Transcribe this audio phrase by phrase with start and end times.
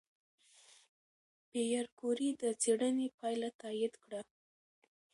[1.49, 4.21] پېیر کوري د څېړنې پایله تایید کړه.